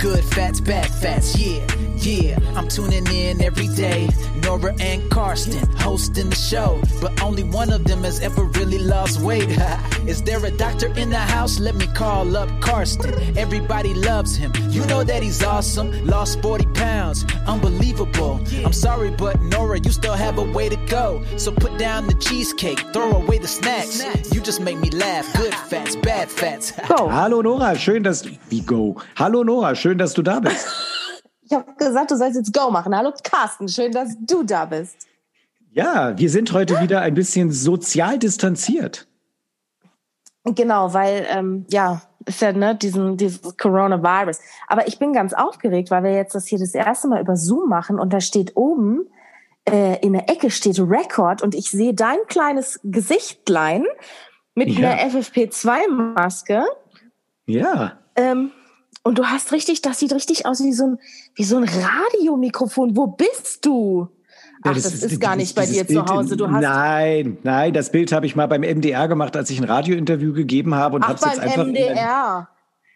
[0.00, 1.66] Good fats, bad fats, yeah,
[2.04, 2.38] yeah.
[2.54, 4.08] I'm tuning in every day.
[4.42, 9.20] Nora and Karsten hosting the show, but only one of them has ever really lost
[9.20, 9.48] weight.
[10.06, 11.58] Is there a doctor in the house?
[11.58, 13.36] Let me call up Karsten.
[13.36, 14.52] Everybody loves him.
[14.70, 16.06] You know that he's awesome.
[16.06, 18.40] Lost 40 pounds, unbelievable.
[18.64, 21.22] I'm sorry, but Nora, you still have a way to go.
[21.36, 24.02] So put down the cheesecake, throw away the snacks.
[24.32, 25.32] You just make me laugh.
[25.36, 26.72] Good fats, bad fats.
[26.88, 27.08] Go.
[27.08, 28.30] Hallo Nora, schön, dass du.
[28.48, 28.96] Wie go?
[29.16, 30.66] Hallo Nora, schön, dass du da bist.
[31.50, 32.96] Ich habe gesagt, du sollst jetzt Go machen.
[32.96, 35.08] Hallo Carsten, schön, dass du da bist.
[35.72, 39.08] Ja, wir sind heute wieder ein bisschen sozial distanziert.
[40.44, 44.38] Genau, weil ähm, ja, ist ja ne, diesen, dieses Coronavirus.
[44.68, 47.68] Aber ich bin ganz aufgeregt, weil wir jetzt das hier das erste Mal über Zoom
[47.68, 49.08] machen und da steht oben
[49.68, 53.84] äh, in der Ecke steht Record und ich sehe dein kleines Gesichtlein
[54.54, 54.90] mit Ja.
[54.90, 56.64] einer FFP2-Maske.
[57.46, 57.98] Ja.
[58.14, 58.52] Ähm,
[59.02, 60.98] und du hast richtig, das sieht richtig aus wie so ein,
[61.34, 62.96] wie so ein Radiomikrofon.
[62.96, 64.08] Wo bist du?
[64.62, 66.36] Ach, Ja, das, ist, gar nicht bei dir zu Bild Hause.
[66.36, 69.64] Du hast nein, nein, das Bild habe ich mal beim MDR gemacht, als ich ein
[69.64, 72.48] Radiointerview gegeben habe und habe es jetzt beim einfach MDR.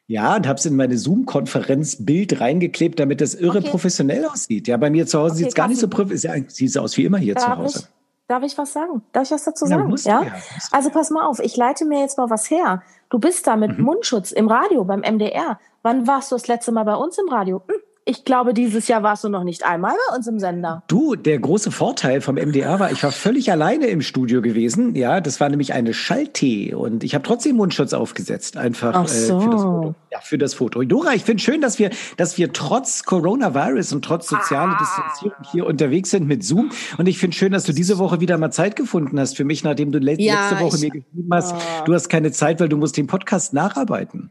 [0.07, 3.71] ja und habe es in meine Zoom-Konferenz Bild reingeklebt, damit das irre Okay.
[3.71, 4.69] professionell aussieht.
[4.69, 6.43] Ja, bei mir zu Hause Okay, sieht es gar nicht so professionell.
[6.43, 7.79] Ja, sieht aus wie immer hier zu Hause.
[7.79, 7.87] ich,
[8.29, 9.01] darf ich was sagen?
[9.13, 9.91] Darf ich was dazu Na, sagen?
[9.91, 10.23] du ja?
[10.23, 10.33] ja,
[10.71, 12.83] Also pass mal auf, ich leite mir jetzt mal was her.
[13.15, 13.85] Du bist da mit Mhm.
[13.85, 15.61] Mundschutz im Radio beim MDR.
[15.83, 17.63] Wann warst du das letzte Mal bei uns im Radio?
[17.69, 17.77] Hm,
[18.07, 20.83] ich glaube, dieses Jahr warst du noch nicht einmal bei uns im Sender.
[20.89, 24.95] Du, der große Vorteil vom MDR war, ich war völlig alleine im Studio gewesen.
[24.95, 29.09] Ja, das war nämlich eine Schalltee und ich habe trotzdem Mundschutz aufgesetzt, einfach Ach äh,
[29.09, 29.41] für das so.
[29.41, 29.95] Foto.
[30.13, 30.83] Ja, für das Foto.
[30.83, 34.79] Dora, ich finde schön, dass wir, dass wir trotz Coronavirus und trotz sozialer Ah.
[34.79, 36.71] Distanzierung hier unterwegs sind mit Zoom.
[36.99, 39.65] Und ich finde schön, dass du diese Woche wieder mal Zeit gefunden hast für mich,
[39.65, 41.85] nachdem du le Ja, letzte Woche ich- mir geschrieben hast, Oh.
[41.87, 44.31] du hast keine Zeit, weil du musst den Podcast nacharbeiten.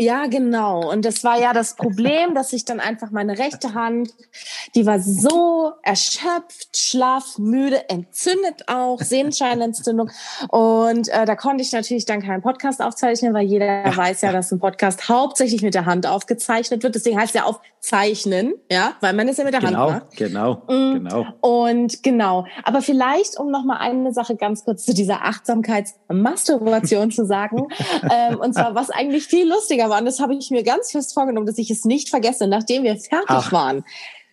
[0.00, 0.90] Ja, genau.
[0.90, 4.14] Und das war ja das Problem, dass ich dann einfach meine rechte Hand,
[4.74, 10.10] die war so erschöpft, schlafmüde, entzündet auch, Sehenscheinentzündung.
[10.48, 14.50] Und äh, da konnte ich natürlich dann keinen Podcast aufzeichnen, weil jeder weiß ja, dass
[14.52, 16.94] ein Podcast hauptsächlich mit der Hand aufgezeichnet wird.
[16.94, 20.16] Deswegen heißt es ja aufzeichnen, ja, weil man es ja mit der Genau, Hand macht.
[20.16, 20.94] genau, Mm.
[20.94, 21.26] genau.
[21.42, 27.26] Und genau, aber vielleicht, um noch mal eine Sache ganz kurz zu dieser Achtsamkeitsmasturbation zu
[27.26, 27.68] sagen,
[28.10, 31.12] ähm, und zwar was eigentlich viel lustiger war, und das habe ich mir ganz fest
[31.12, 33.52] vorgenommen, dass ich es nicht vergesse, nachdem wir fertig Ach.
[33.52, 33.84] waren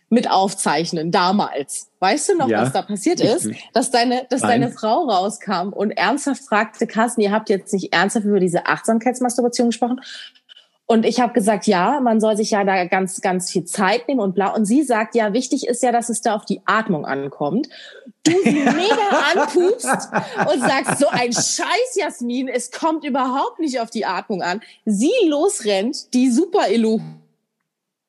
[0.10, 1.90] mit Aufzeichnen damals.
[2.00, 2.62] Weißt du noch, Ja.
[2.62, 3.46] was da passiert ist?
[3.46, 3.62] nicht.
[3.74, 4.62] Dass deine, dass Nein.
[4.62, 9.68] deine Frau rauskam und ernsthaft fragte, Carsten, ihr habt jetzt nicht ernsthaft über diese Achtsamkeitsmasturbation
[9.68, 10.00] gesprochen?
[10.90, 14.22] Und ich habe gesagt, ja, man soll sich ja da ganz, ganz viel Zeit nehmen
[14.22, 14.54] und bla.
[14.56, 17.68] Und sie sagt, ja, wichtig ist ja, dass es da auf die Atmung ankommt.
[18.24, 23.90] Du sie mega anpupst und sagst, so ein Scheiß, Jasmin, es kommt überhaupt nicht auf
[23.90, 24.62] die Atmung an.
[24.86, 27.02] Sie losrennt, die Super-Elu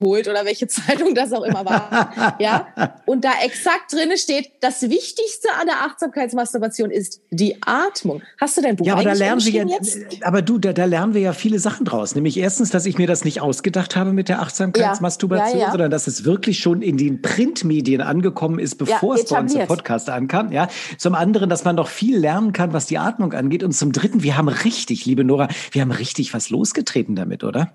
[0.02, 2.68] holt oder welche Zeitung das auch immer war, ja,
[3.06, 8.22] und da exakt drinne steht, das Wichtigste an der Achtsamkeitsmasturbation ist die Atmung.
[8.40, 9.98] Hast du dein Buch Ja, aber da lernen wir ja, jetzt?
[10.22, 12.14] aber du, da, da lernen wir ja viele Sachen draus.
[12.14, 15.70] Nämlich erstens, dass ich mir das nicht ausgedacht habe mit der Achtsamkeitsmasturbation, Ja, ja.
[15.70, 19.66] sondern dass es wirklich schon in den Printmedien angekommen ist, bevor es bei uns im.
[19.66, 20.52] Podcast ankam.
[20.52, 20.68] Ja.
[20.96, 23.62] Zum anderen, dass man noch viel lernen kann, was die Atmung angeht.
[23.62, 27.72] Und zum dritten, wir haben richtig, liebe Nora, wir haben richtig was losgetreten damit, oder?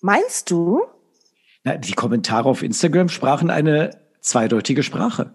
[0.00, 0.82] Meinst du?
[1.64, 3.90] Na, die Kommentare auf Instagram sprachen eine
[4.20, 5.32] zweideutige Sprache.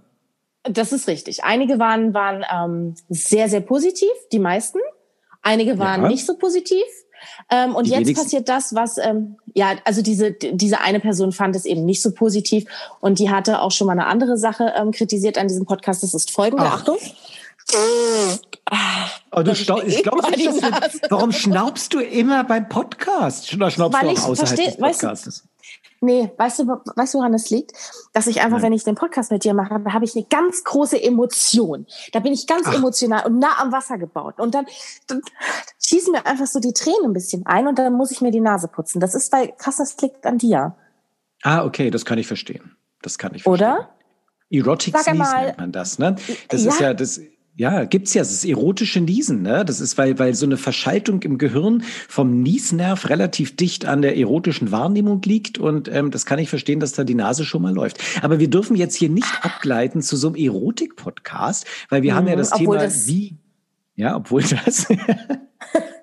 [0.63, 1.43] Das ist richtig.
[1.43, 4.79] Einige waren, waren ähm, sehr, sehr positiv, die meisten.
[5.43, 6.07] Einige waren Ja.
[6.07, 6.81] nicht so positiv.
[7.51, 8.23] Ähm, und Die jetzt wenigsten.
[8.25, 12.11] passiert das, was, ähm, ja, also diese, diese eine Person fand es eben nicht so
[12.13, 12.65] positiv
[12.99, 16.03] und die hatte auch schon mal eine andere Sache ähm, kritisiert an diesem Podcast.
[16.03, 16.73] Das ist folgende, Ach.
[16.79, 16.97] Achtung.
[19.31, 19.85] Oh, du ich glaube
[20.31, 23.53] nicht, dass du, warum schnaubst du immer beim Podcast?
[23.53, 25.43] Oder schnaubst Weil du ich auch außerhalb versteh- des weißt du- Podcastes?
[26.05, 27.71] Nee, weißt du, weißt du, woran es liegt?
[28.13, 28.67] Dass ich einfach, Nein.
[28.67, 31.85] wenn ich den Podcast mit dir mache, da habe ich eine ganz große Emotion.
[32.13, 32.75] Da bin ich ganz Ach.
[32.75, 34.39] emotional und nah am Wasser gebaut.
[34.39, 34.65] Und dann,
[35.07, 35.21] dann
[35.83, 38.39] schießen mir einfach so die Tränen ein bisschen ein und dann muss ich mir die
[38.39, 38.99] Nase putzen.
[38.99, 40.75] Das ist, weil krass, das liegt an dir.
[41.43, 42.75] Ah, okay, das kann ich verstehen.
[43.01, 43.67] Das kann ich verstehen.
[43.67, 43.89] Oder?
[44.51, 46.15] Erotic Sneeze nennt man das, ne?
[46.49, 46.69] Das Ja.
[46.71, 47.19] ist ja das.
[47.57, 49.63] Ja, gibt's ja, das ist erotische Niesen, ne?
[49.63, 54.17] Das ist, weil, weil so eine Verschaltung im Gehirn vom Niesnerv relativ dicht an der
[54.17, 57.73] erotischen Wahrnehmung liegt und ähm, das kann ich verstehen, dass da die Nase schon mal
[57.73, 57.97] läuft.
[58.21, 62.33] Aber wir dürfen jetzt hier nicht abgleiten zu so einem Erotik-Podcast, weil wir haben ja
[62.35, 63.37] Mhm, das Thema das- wie,
[63.95, 64.87] ja, obwohl das,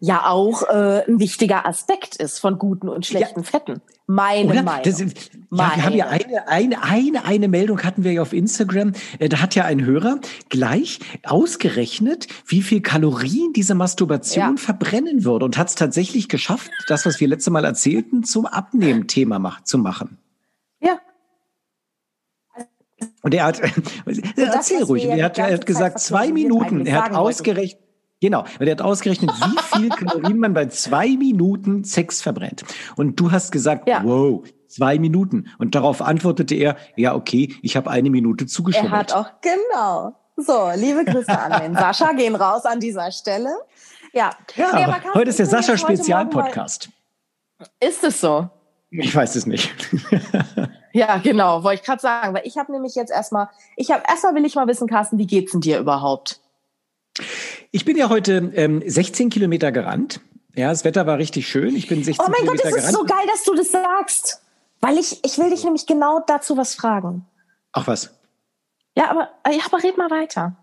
[0.00, 3.46] ja auch äh, ein wichtiger Aspekt ist von guten und schlechten ja.
[3.46, 3.80] Fetten.
[4.06, 4.62] Meine Oder?
[4.62, 4.82] Meinung.
[4.84, 5.76] Das ist, ja, Meine.
[5.76, 8.92] wir haben ja eine, eine, eine, eine Meldung hatten wir ja auf Instagram.
[9.18, 10.18] Äh, da hat ja ein Hörer
[10.48, 14.56] gleich ausgerechnet, wie viel Kalorien diese Masturbation ja.
[14.56, 19.38] verbrennen würde und hat es tatsächlich geschafft, das, was wir letzte Mal erzählten, zum Abnehmen-Thema
[19.38, 20.18] mach, zu machen.
[20.80, 21.00] Ja.
[23.22, 23.60] Und er hat,
[24.36, 27.80] erzähl ruhig, er hat, er hat gesagt, zwei Minuten, er hat ausgerechnet,
[28.22, 32.62] Genau, weil der hat ausgerechnet, wie viel Kalorien man bei zwei Minuten Sex verbrennt.
[32.94, 34.00] Und du hast gesagt, ja.
[34.04, 35.48] wow, zwei Minuten.
[35.58, 38.92] Und darauf antwortete er, ja, okay, ich habe eine Minute zugeschoben.
[38.92, 40.14] Er hat auch, genau.
[40.36, 43.50] So, liebe Grüße an den Sascha, gehen raus an dieser Stelle.
[44.12, 46.90] Ja, ja nee, heute ist der Sascha Spezialpodcast.
[47.80, 48.48] Ist es so?
[48.90, 49.74] Ich weiß es nicht.
[50.92, 54.36] ja, genau, wollte ich gerade sagen, weil ich habe nämlich jetzt erstmal, ich habe erstmal
[54.36, 56.41] will ich mal wissen, Carsten, wie geht's denn dir überhaupt?
[57.72, 60.20] Ich bin ja heute ähm, 16 Kilometer gerannt.
[60.54, 61.74] Ja, das Wetter war richtig schön.
[61.74, 62.60] Ich bin 16 Kilometer gerannt.
[62.60, 64.42] Oh mein Gott, das ist so geil, dass du das sagst.
[64.80, 67.24] Weil ich, ich will dich nämlich genau dazu was fragen.
[67.72, 68.14] Ach was?
[68.94, 70.56] Ja, aber, ja, aber red mal weiter.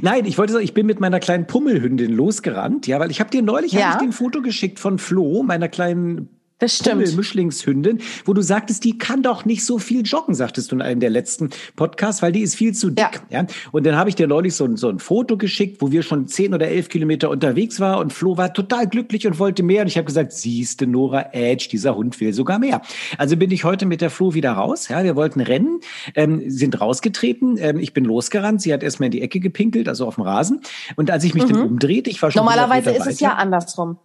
[0.00, 3.28] Nein, ich wollte sagen, ich bin mit meiner kleinen Pummelhündin losgerannt, ja, weil ich habe
[3.28, 3.82] dir neulich ja.
[3.82, 7.16] hab ich dir ein Foto geschickt von Flo, meiner kleinen das stimmt.
[7.16, 11.00] Mischlingshündin, wo du sagtest, die kann doch nicht so viel joggen, sagtest du in einem
[11.00, 13.22] der letzten Podcasts, weil die ist viel zu dick.
[13.28, 13.42] Ja.
[13.42, 13.46] ja?
[13.72, 16.54] Und dann habe ich dir neulich so, so ein Foto geschickt, wo wir schon zehn
[16.54, 19.82] oder elf Kilometer unterwegs waren und Flo war total glücklich und wollte mehr.
[19.82, 22.82] Und ich habe gesagt, siehste Nora Edge, dieser Hund will sogar mehr.
[23.18, 24.88] Also bin ich heute mit der Flo wieder raus.
[24.88, 25.80] Ja, wir wollten rennen,
[26.14, 27.56] ähm, sind rausgetreten.
[27.58, 28.62] Ähm, ich bin losgerannt.
[28.62, 30.60] Sie hat erstmal in die Ecke gepinkelt, also auf dem Rasen.
[30.94, 31.52] Und als ich mich mhm.
[31.52, 33.98] dann umdrehte, ich war schon Normalerweise ist es ja andersrum.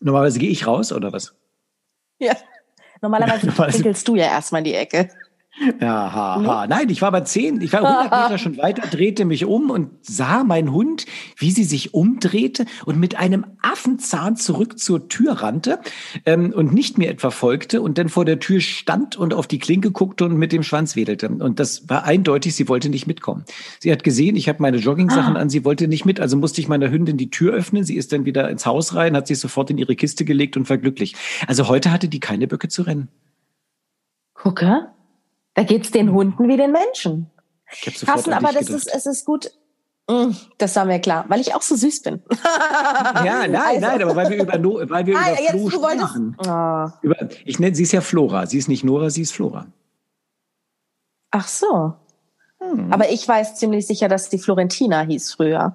[0.00, 1.34] Normalerweise gehe ich raus, oder was?
[2.18, 2.36] Ja.
[3.00, 5.08] Normalerweise pinkelst du ja erstmal in die Ecke.
[5.80, 6.66] Ja, ha, ha.
[6.68, 9.90] Nein, ich war bei zehn, ich war 100 Meter schon weiter, drehte mich um und
[10.02, 11.06] sah mein Hund,
[11.36, 15.80] wie sie sich umdrehte und mit einem Affenzahn zurück zur Tür rannte
[16.26, 19.58] ähm, und nicht mir etwa folgte und dann vor der Tür stand und auf die
[19.58, 21.28] Klinke guckte und mit dem Schwanz wedelte.
[21.28, 23.44] Und das war eindeutig, sie wollte nicht mitkommen.
[23.80, 25.40] Sie hat gesehen, ich habe meine Joggingsachen ah.
[25.40, 27.84] an, sie wollte nicht mit, also musste ich meiner Hündin die Tür öffnen.
[27.84, 30.70] Sie ist dann wieder ins Haus rein, hat sich sofort in ihre Kiste gelegt und
[30.70, 31.16] war glücklich.
[31.46, 33.08] Also heute hatte die keine Böcke zu rennen.
[34.34, 34.88] Gucke.
[35.58, 37.32] Da geht's den Hunden wie den Menschen.
[38.06, 39.50] Carsten, aber das ist, es ist gut.
[40.08, 42.22] Mm, das war mir klar, weil ich auch so süß bin.
[43.24, 43.80] ja, nein, also.
[43.80, 46.36] nein, aber weil wir über, no, weil wir ah, über Flo sprachen.
[46.38, 46.86] Oh.
[47.02, 48.46] Über, ich nenne, sie ist ja Flora.
[48.46, 49.66] Sie ist nicht Nora, sie ist Flora.
[51.32, 51.94] Ach so.
[52.60, 52.92] Hm.
[52.92, 55.74] Aber ich weiß ziemlich sicher, dass die Florentina hieß früher.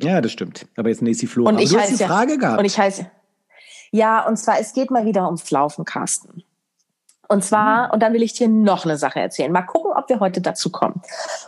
[0.00, 0.66] Ja, das stimmt.
[0.74, 1.50] Aber jetzt ist sie Flora.
[1.50, 2.60] Und ich du heiße hast eine Frage ja, gehabt.
[2.60, 3.10] Und ich heiße,
[3.90, 6.44] ja, und zwar, es geht mal wieder ums Laufen, Carsten.
[7.30, 7.92] Und zwar, mhm.
[7.92, 9.52] und dann will ich dir noch eine Sache erzählen.
[9.52, 11.02] Mal gucken, ob wir heute dazu kommen.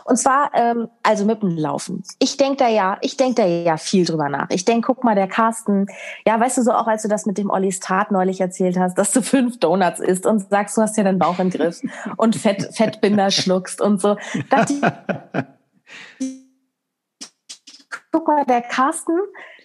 [0.05, 2.03] Und zwar, ähm, also mit dem Laufen.
[2.19, 4.47] Ich denk da ja, ich denk da ja viel drüber nach.
[4.51, 5.87] Ich denk, guck mal, der Carsten,
[6.25, 8.95] ja, weißt du so auch, als du das mit dem Olli Start neulich erzählt hast,
[8.97, 11.81] dass du fünf Donuts isst und sagst, du hast ja deinen Bauch im Griff
[12.17, 14.17] und Fett, Fettbinder schluckst und so.
[14.51, 14.81] Dachte ich,
[18.11, 19.17] guck mal, der Carsten,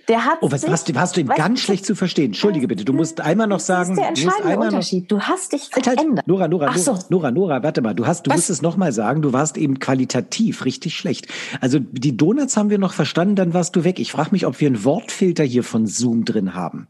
[0.09, 2.27] der hat oh, was hast du, hast du ihn ganz schlecht zu verstehen?
[2.27, 3.97] Entschuldige bitte, du musst einmal noch sagen.
[3.97, 5.11] Das ist der entscheidende Unterschied.
[5.11, 6.19] Noch, du hast dich verändert.
[6.19, 6.99] Halt, Nora, Nora, Nora, so.
[7.09, 7.95] Nora, Nora, warte mal.
[7.95, 8.37] Du hast, du was?
[8.37, 9.23] musst es noch mal sagen.
[9.23, 11.27] Du warst eben qualitativ richtig schlecht.
[11.61, 13.99] Also die Donuts haben wir noch verstanden, dann warst du weg.
[13.99, 16.87] Ich frage mich, ob wir einen Wortfilter hier von Zoom drin haben.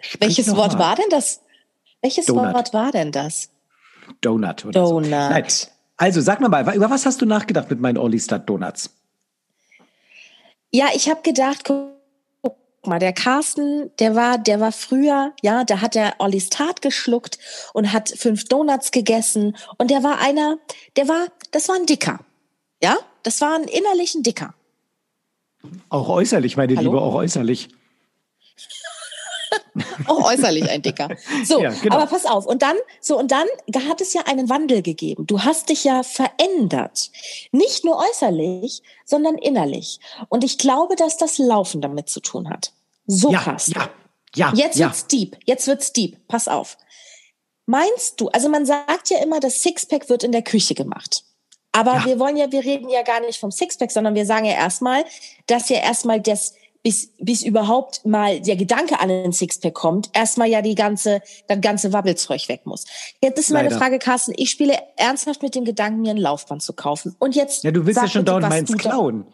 [0.00, 0.78] Sprich Welches Wort mal.
[0.80, 1.40] war denn das?
[2.02, 2.54] Welches Donut.
[2.54, 3.50] Wort war denn das?
[4.20, 4.64] Donut.
[4.64, 5.04] Oder Donut.
[5.04, 5.10] So.
[5.10, 5.44] Nein.
[5.96, 8.90] Also sag mal mal, über was hast du nachgedacht mit meinen Orly Stud Donuts?
[10.76, 12.52] Ja, ich habe gedacht, guck
[12.84, 17.38] mal, der Carsten, der war, der war früher, ja, da hat er Ollis Tat geschluckt
[17.72, 20.58] und hat fünf Donuts gegessen und der war einer,
[20.96, 22.20] der war, das war ein Dicker,
[22.82, 24.52] ja, das war ein innerlichen Dicker.
[25.88, 26.90] Auch äußerlich, meine Hallo?
[26.90, 27.70] Liebe, auch äußerlich.
[30.06, 31.08] auch äußerlich ein Dicker.
[31.44, 31.96] So, ja, genau.
[31.96, 32.46] aber pass auf.
[32.46, 33.46] Und dann, so, und dann
[33.88, 35.26] hat es ja einen Wandel gegeben.
[35.26, 37.10] Du hast dich ja verändert.
[37.52, 40.00] Nicht nur äußerlich, sondern innerlich.
[40.28, 42.72] Und ich glaube, dass das Laufen damit zu tun hat.
[43.06, 43.70] So ja, krass.
[43.74, 43.90] Ja,
[44.34, 44.52] ja.
[44.54, 44.86] Jetzt ja.
[44.86, 45.36] wird's deep.
[45.44, 46.26] Jetzt wird's deep.
[46.28, 46.76] Pass auf.
[47.66, 51.24] Meinst du, also man sagt ja immer, das Sixpack wird in der Küche gemacht.
[51.76, 52.04] Aber ja.
[52.06, 55.04] wir wollen ja, wir reden ja gar nicht vom Sixpack, sondern wir sagen ja erstmal,
[55.46, 56.54] dass ja erstmal das,
[56.86, 61.60] bis, bis überhaupt mal der Gedanke an den Sixpack kommt, erstmal ja die ganze, das
[61.60, 62.84] ganze Wabbelzeug weg muss.
[63.20, 63.80] Jetzt ist meine Leider.
[63.80, 67.16] Frage, Carsten, ich spiele ernsthaft mit dem Gedanken, mir ein Laufband zu kaufen.
[67.18, 67.64] Und jetzt.
[67.64, 69.26] Ja, du willst ja schon dauernd meins klauen.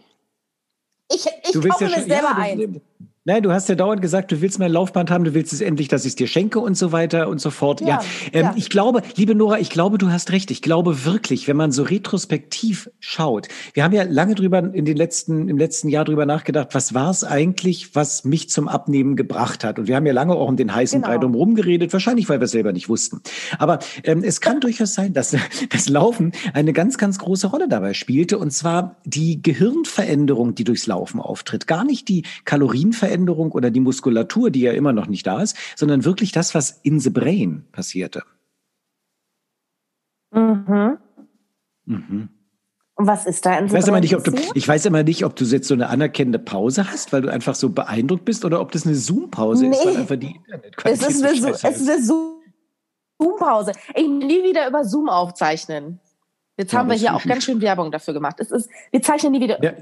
[1.13, 2.81] Ich, ich kaufe mir selber ja, ein.
[3.25, 5.87] Nein, du hast ja dauernd gesagt, du willst mein Laufband haben, du willst es endlich,
[5.87, 7.81] dass ich es dir schenke und so weiter und so fort.
[7.81, 8.03] Ja, ja,
[8.33, 10.51] ähm, ja, ich glaube, liebe Nora, ich glaube, du hast recht.
[10.51, 14.97] Ich glaube wirklich, wenn man so retrospektiv schaut, wir haben ja lange drüber in den
[14.97, 19.63] letzten, im letzten Jahr drüber nachgedacht, was war es eigentlich, was mich zum Abnehmen gebracht
[19.63, 19.79] hat?
[19.79, 21.13] Und wir haben ja lange auch um den heißen genau.
[21.13, 23.21] Brei drum geredet, wahrscheinlich, weil wir es selber nicht wussten.
[23.57, 25.37] Aber ähm, es kann durchaus sein, dass
[25.71, 28.37] das Laufen eine ganz, ganz große Rolle dabei spielte.
[28.39, 31.69] Und zwar die Gehirnveränderung, die durchs Laufen auftritt.
[31.69, 35.57] Gar nicht die Kalorienveränderung, Veränderung oder die Muskulatur, die ja immer noch nicht da ist,
[35.77, 38.23] sondern wirklich das, was in the brain passierte.
[40.31, 40.99] Mhm.
[41.85, 42.29] Mhm.
[42.95, 45.25] Und was ist da in ich weiß, immer nicht, ob du, ich weiß immer nicht,
[45.25, 48.61] ob du jetzt so eine anerkennende Pause hast, weil du einfach so beeindruckt bist, oder
[48.61, 49.77] ob das eine Zoom-Pause nee.
[49.77, 53.73] ist, weil einfach die Internetqualität es ist eine, so es ist eine Zoom-Pause.
[53.95, 56.01] Ich nie wieder über Zoom aufzeichnen.
[56.57, 58.37] Jetzt ja, haben wir hier auch ganz schön Werbung dafür gemacht.
[58.39, 59.63] Es ist, wir zeichnen nie wieder.
[59.63, 59.73] Ja,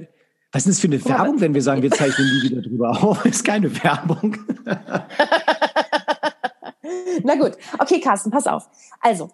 [0.52, 3.24] was ist das für eine Werbung, wenn wir sagen, wir zeichnen nie wieder drüber auf?
[3.24, 4.36] Ist keine Werbung.
[7.22, 8.68] Na gut, okay, Carsten, pass auf.
[9.00, 9.30] Also,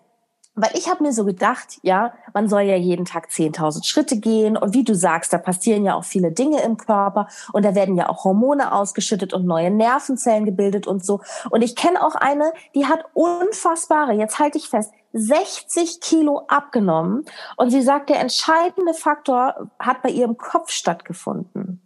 [0.59, 4.57] weil ich habe mir so gedacht, ja, man soll ja jeden Tag 10.000 Schritte gehen
[4.57, 7.95] und wie du sagst, da passieren ja auch viele Dinge im Körper und da werden
[7.95, 11.21] ja auch Hormone ausgeschüttet und neue Nervenzellen gebildet und so.
[11.51, 17.25] Und ich kenne auch eine, die hat unfassbare, jetzt halte ich fest, 60 Kilo abgenommen
[17.57, 21.81] und sie sagt, der entscheidende Faktor hat bei ihrem Kopf stattgefunden.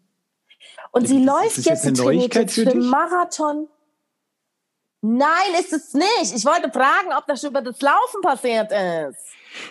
[0.91, 3.69] Und sie läuft jetzt, sie trainiert jetzt für, für Marathon.
[5.03, 6.35] Nein, ist es nicht.
[6.37, 9.19] Ich wollte fragen, ob das über das Laufen passiert ist.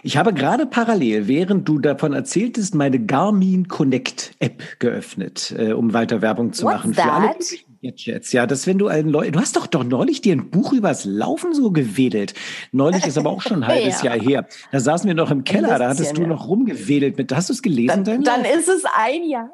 [0.04, 5.94] Ich habe gerade parallel, während du davon erzähltest, meine Garmin Connect App geöffnet, äh, um
[5.94, 7.06] weiter Werbung zu What's machen that?
[7.06, 7.36] für alle
[7.82, 8.32] Gadgets.
[8.32, 11.06] Ja, dass wenn du einen Leuten, du hast doch doch neulich dir ein Buch übers
[11.06, 12.34] Laufen so gewedelt.
[12.72, 14.16] Neulich ist aber auch schon ein halbes ja.
[14.16, 14.48] Jahr her.
[14.72, 17.34] Da saßen wir noch im Keller, da hattest du noch rumgewedelt mit.
[17.34, 18.04] Hast du es gelesen?
[18.04, 19.50] Dann, dann ist es ein Jahr.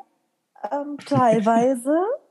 [0.71, 1.91] Ähm, teilweise.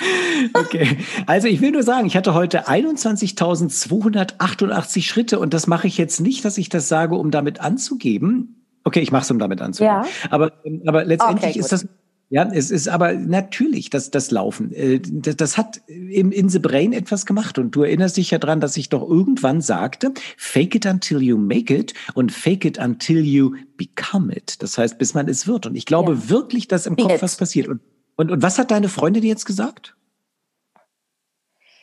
[0.54, 5.98] Okay, also ich will nur sagen, ich hatte heute 21.288 Schritte und das mache ich
[5.98, 8.66] jetzt nicht, dass ich das sage, um damit anzugeben.
[8.84, 10.02] Okay, ich mache es, um damit anzugeben.
[10.02, 10.08] Ja.
[10.30, 10.52] Aber,
[10.86, 11.86] aber letztendlich okay, ist das
[12.34, 14.72] ja, es ist aber natürlich das, das Laufen.
[14.72, 17.58] Äh, das, das hat im in the brain etwas gemacht.
[17.58, 21.38] Und du erinnerst dich ja dran, dass ich doch irgendwann sagte, fake it until you
[21.38, 24.62] make it und fake it until you become it.
[24.62, 25.66] Das heißt, bis man es wird.
[25.66, 26.28] Und ich glaube ja.
[26.28, 27.68] wirklich, dass im Kopf was passiert.
[27.68, 27.80] Und
[28.16, 29.96] und, und was hat deine Freundin jetzt gesagt?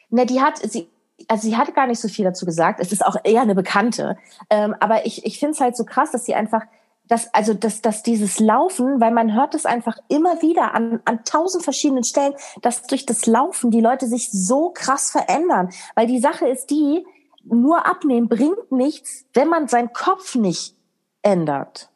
[0.09, 0.87] Na, die hat, sie,
[1.27, 2.79] also sie hatte gar nicht so viel dazu gesagt.
[2.79, 4.17] Es ist auch eher eine Bekannte.
[4.49, 6.63] Ähm, aber ich, ich finde es halt so krass, dass sie einfach,
[7.11, 11.25] dass, also, dass, dass dieses Laufen, weil man hört es einfach immer wieder an, an
[11.25, 15.69] tausend verschiedenen Stellen, dass durch das Laufen die Leute sich so krass verändern.
[15.93, 17.05] Weil die Sache ist die,
[17.43, 20.73] nur abnehmen bringt nichts, wenn man seinen Kopf nicht
[21.21, 21.89] ändert.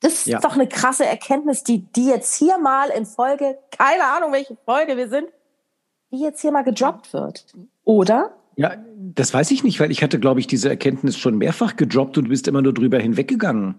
[0.00, 0.40] Das ist ja.
[0.40, 4.96] doch eine krasse Erkenntnis, die, die jetzt hier mal in Folge, keine Ahnung, welche Folge
[4.96, 5.28] wir sind,
[6.10, 7.44] die jetzt hier mal gedroppt wird.
[7.84, 8.34] Oder?
[8.56, 12.16] Ja, das weiß ich nicht, weil ich hatte, glaube ich, diese Erkenntnis schon mehrfach gedroppt
[12.16, 13.76] und du bist immer nur drüber hinweggegangen.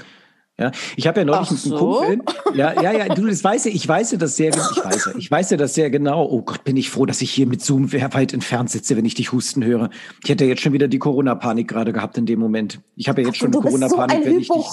[0.60, 2.06] Ja, ich habe ja neulich Ach so?
[2.06, 2.56] einen Kumpel.
[2.56, 5.12] Ja, ja, ja, du, das weißt ja, ich weiß ja das sehr, ich weiß ja,
[5.18, 6.26] ich weiß ja das sehr genau.
[6.26, 9.14] Oh Gott, bin ich froh, dass ich hier mit Zoom weit entfernt sitze, wenn ich
[9.16, 9.90] dich husten höre.
[10.24, 12.82] Ich hätte jetzt schon wieder die Corona-Panik gerade gehabt in dem Moment.
[12.96, 14.66] Ich habe ja jetzt schon Corona-Panik, so wenn ich dich.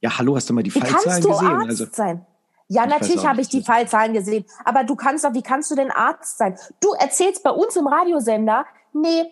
[0.00, 1.46] Ja, hallo, hast du mal die wie Fallzahlen gesehen?
[1.46, 2.26] Arzt also, sein?
[2.68, 4.44] Ja, ich natürlich habe ich die Fallzahlen gesehen.
[4.64, 6.56] Aber du kannst doch, wie kannst du denn Arzt sein?
[6.80, 9.24] Du erzählst bei uns im Radiosender, nee,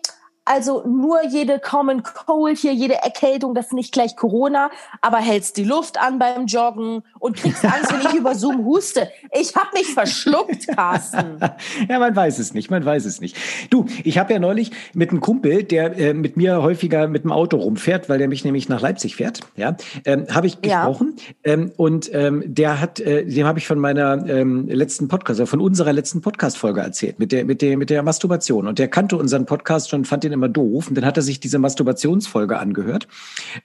[0.47, 4.69] also nur jede Common Cold hier, jede Erkältung, das ist nicht gleich Corona,
[5.01, 9.09] aber hältst die Luft an beim Joggen und kriegst Angst, wenn ich über Zoom huste.
[9.31, 11.39] Ich habe mich verschluckt, Carsten.
[11.89, 13.35] ja, man weiß es nicht, man weiß es nicht.
[13.69, 17.31] Du, ich habe ja neulich mit einem Kumpel, der äh, mit mir häufiger mit dem
[17.31, 19.75] Auto rumfährt, weil der mich nämlich nach Leipzig fährt, ja,
[20.05, 21.53] ähm, habe ich gesprochen ja.
[21.53, 25.45] ähm, und ähm, der hat, äh, dem habe ich von meiner ähm, letzten Podcast, also
[25.45, 29.17] von unserer letzten Podcast-Folge erzählt mit der mit der mit der Masturbation und der kannte
[29.17, 30.87] unseren Podcast schon, fand den immer doof.
[30.87, 33.07] Und dann hat er sich diese Masturbationsfolge angehört.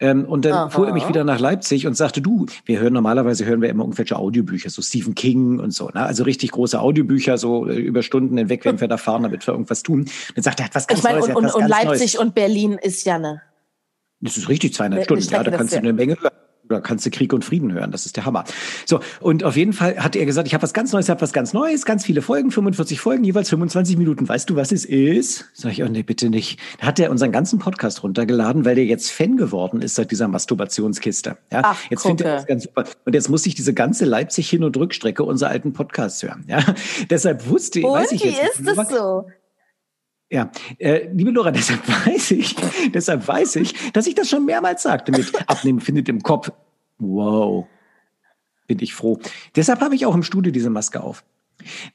[0.00, 0.70] Ähm, und dann Aha.
[0.70, 3.84] fuhr er mich wieder nach Leipzig und sagte, du, wir hören normalerweise hören wir immer
[3.84, 6.02] irgendwelche Audiobücher, so Stephen King und so, ne?
[6.02, 9.52] Also richtig große Audiobücher, so äh, über Stunden hinweg, wenn wir da fahren, damit wir
[9.52, 10.06] irgendwas tun.
[10.34, 11.28] dann sagt er, hat was ganz ich mein, Neues.
[11.28, 12.16] Und, und, und Leipzig Neues.
[12.16, 13.42] und Berlin ist ja eine.
[14.20, 15.24] Das ist richtig, 200 Stunden.
[15.30, 16.32] Ja, da kannst du eine Menge hören
[16.64, 17.90] oder kannst du Krieg und Frieden hören.
[17.90, 18.44] Das ist der Hammer.
[18.86, 21.20] So, und auf jeden Fall hat er gesagt, ich habe was ganz Neues, ich habe
[21.20, 24.28] was ganz Neues, ganz viele Folgen, 45 Folgen, jeweils 25 Minuten.
[24.28, 25.46] Weißt du, was es ist?
[25.54, 26.58] Sag ich, oh nee, bitte nicht.
[26.80, 30.28] Da hat er unseren ganzen Podcast runtergeladen, weil der jetzt Fan geworden ist seit dieser
[30.28, 31.36] Masturbationskiste.
[31.50, 32.84] Ja, Ach, jetzt findet er das ganz super.
[33.04, 36.44] Und jetzt muss ich diese ganze Leipzig Hin- und Rückstrecke unserer alten Podcasts hören.
[36.48, 36.64] Ja,
[37.10, 38.64] deshalb wusste ich, weiß ich jetzt.
[38.64, 39.26] Wie ist das so?
[40.32, 42.56] Ja, äh, liebe Laura, deshalb weiß ich,
[42.94, 46.50] deshalb weiß ich, dass ich das schon mehrmals sagte mit Abnehmen findet im Kopf.
[46.98, 47.66] Wow,
[48.66, 49.18] bin ich froh.
[49.54, 51.22] Deshalb habe ich auch im Studio diese Maske auf.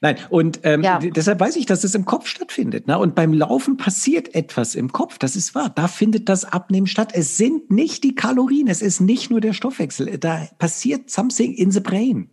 [0.00, 1.00] Nein, und ähm, ja.
[1.00, 2.86] deshalb weiß ich, dass es im Kopf stattfindet.
[2.86, 2.96] Ne?
[2.96, 5.70] Und beim Laufen passiert etwas im Kopf, das ist wahr.
[5.74, 7.10] Da findet das Abnehmen statt.
[7.12, 10.16] Es sind nicht die Kalorien, es ist nicht nur der Stoffwechsel.
[10.16, 12.30] Da passiert something in the brain.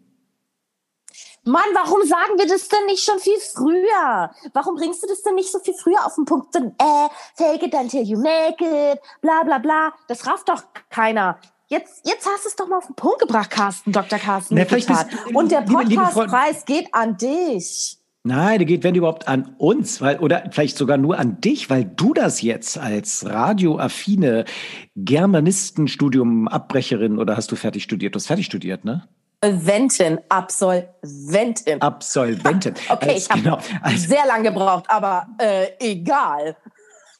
[1.45, 4.31] Mann, warum sagen wir das denn nicht schon viel früher?
[4.53, 6.55] Warum bringst du das denn nicht so viel früher auf den Punkt?
[6.55, 9.93] Denn, äh, fake it until you make it, bla bla bla.
[10.07, 11.37] Das rafft doch keiner.
[11.67, 14.17] Jetzt, jetzt hast du es doch mal auf den Punkt gebracht, Carsten, Dr.
[14.17, 14.55] Carsten.
[14.55, 14.89] Na, bist,
[15.33, 17.99] Und der Podcastpreis geht an dich.
[18.23, 21.85] Nein, der geht, wenn überhaupt, an uns, weil, oder vielleicht sogar nur an dich, weil
[21.85, 24.45] du das jetzt als radioaffine
[24.95, 28.15] Germanistenstudium-Abbrecherin oder hast du fertig studiert?
[28.15, 29.07] Du hast fertig studiert, ne?
[29.45, 31.81] Absolventin, Absolventin.
[31.81, 32.73] Absolventin.
[32.89, 33.59] Okay, als, ich habe genau,
[33.95, 36.55] sehr lange gebraucht, aber äh, egal.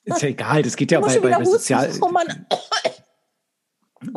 [0.03, 1.91] Ist ja egal, das geht ja bei, bei, bei Sozial.
[2.01, 2.09] Oh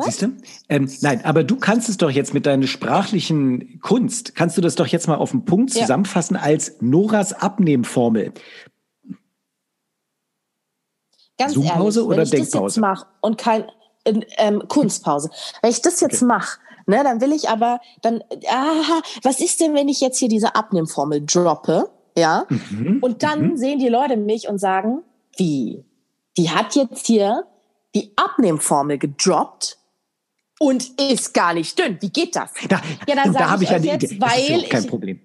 [0.05, 0.37] Siehst du?
[0.67, 4.75] Ähm, nein, aber du kannst es doch jetzt mit deiner sprachlichen Kunst, kannst du das
[4.75, 5.81] doch jetzt mal auf den Punkt ja.
[5.81, 8.33] zusammenfassen als Noras Abnehmformel.
[11.37, 12.65] Ganz Zoompause ehrlich, oder wenn ich Denkpause?
[12.65, 13.65] Das jetzt mache und kein
[14.05, 15.31] ähm, Kunstpause.
[15.61, 16.25] Wenn ich das jetzt okay.
[16.25, 20.27] mache, ne, dann will ich aber dann, aha, was ist denn, wenn ich jetzt hier
[20.27, 22.45] diese Abnehmformel droppe, ja?
[22.49, 22.99] Mhm.
[23.01, 23.57] Und dann mhm.
[23.57, 25.03] sehen die Leute mich und sagen,
[25.37, 25.85] wie?
[26.37, 27.45] Die hat jetzt hier
[27.95, 29.77] die Abnehmformel gedroppt
[30.59, 31.97] und ist gar nicht dünn.
[32.01, 32.51] Wie geht das?
[32.67, 34.21] Da, ja, dann da habe ich eine jetzt, Idee.
[34.21, 35.19] Weil das ist kein ich, Problem.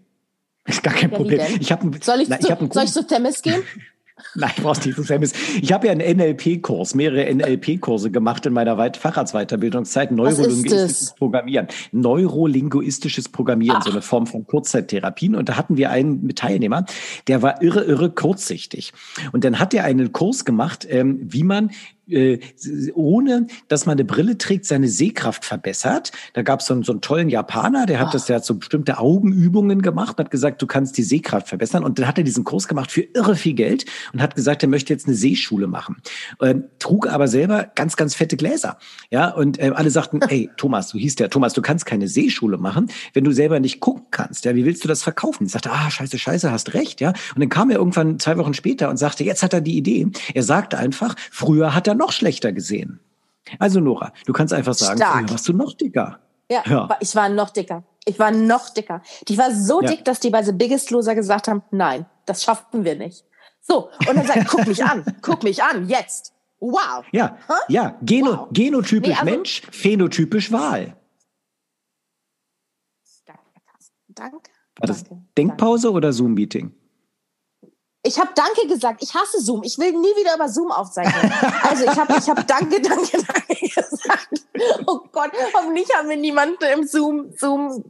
[0.67, 1.41] Ist gar kein Problem.
[1.61, 3.63] Ich hab, soll ich, na, zu, ich soll ich zu Themis gehen?
[4.37, 5.33] Nein, brauchst nicht so Famous.
[5.61, 10.13] Ich habe ja einen NLP-Kurs, mehrere NLP-Kurse gemacht in meiner Facharztweiterbildungszeit.
[10.13, 11.67] Neurolinguistisches Programmieren.
[11.91, 13.85] Neurolinguistisches Programmieren, Ach.
[13.85, 15.35] so eine Form von Kurzzeittherapien.
[15.35, 16.85] Und da hatten wir einen Teilnehmer,
[17.27, 18.93] der war irre, irre kurzsichtig.
[19.33, 21.71] Und dann hat er einen Kurs gemacht, ähm, wie man
[22.09, 22.39] äh,
[22.95, 26.13] ohne dass man eine Brille trägt, seine Sehkraft verbessert.
[26.35, 28.13] Da gab es so, so einen tollen Japaner, der hat oh.
[28.13, 31.85] das, der hat so bestimmte Augenübungen gemacht, hat gesagt, du kannst die Sehkraft verbessern.
[31.85, 34.69] Und dann hat er diesen Kurs gemacht für irre viel Geld und hat gesagt, er
[34.69, 35.97] möchte jetzt eine Sehschule machen.
[36.41, 38.79] Ähm, trug aber selber ganz, ganz fette Gläser.
[39.11, 42.59] Ja, und äh, alle sagten, hey, Thomas, du hieß der, Thomas, du kannst keine Sehschule
[42.59, 44.45] machen, wenn du selber nicht gucken kannst.
[44.45, 45.47] Ja, wie willst du das verkaufen?
[45.47, 47.01] Ich sagte, ah, scheiße, scheiße, hast recht.
[47.01, 49.77] Ja, und dann kam er irgendwann zwei Wochen später und sagte, jetzt hat er die
[49.77, 50.09] Idee.
[50.35, 53.01] Er sagte einfach, früher hat er noch schlechter gesehen.
[53.59, 55.31] Also Nora, du kannst einfach sagen, Stark.
[55.31, 56.21] warst du noch dicker.
[56.51, 57.85] Ja, ja, ich war noch dicker.
[58.05, 59.03] Ich war noch dicker.
[59.29, 59.91] Die war so ja.
[59.91, 63.25] dick, dass die bei The Biggest Loser gesagt haben, nein, das schaffen wir nicht.
[63.61, 66.33] So, und dann sagt, guck mich an, guck mich an, jetzt.
[66.61, 67.05] Wow.
[67.13, 67.55] Ja, huh?
[67.69, 68.49] ja, Geno, wow.
[68.53, 70.97] genotypisch nee, also, Mensch, phänotypisch Wahl.
[73.27, 73.43] Danke,
[74.09, 74.51] Danke.
[74.77, 75.05] War das
[75.37, 75.97] Denkpause danke.
[75.97, 76.73] oder Zoom-Meeting?
[78.07, 79.03] Ich habe Danke gesagt.
[79.03, 79.63] Ich hasse Zoom.
[79.63, 81.33] Ich will nie wieder über Zoom aufzeichnen.
[81.63, 84.45] Also ich habe ich hab Danke, Danke, Danke gesagt.
[84.87, 87.83] Oh Gott, hoffentlich haben wir niemanden im Zoom, Zoom